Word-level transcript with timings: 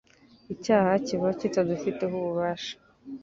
icyaha 0.53 0.91
kiba 1.05 1.29
kitakidufiteho 1.39 2.13
ububasha. 2.21 2.73